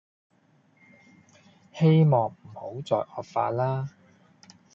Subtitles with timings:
[1.73, 3.91] 希望唔好再惡化啦